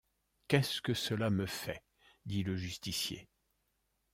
[0.47, 1.83] Qu’est-ce que cela me fait?
[2.25, 3.29] dit le justicier.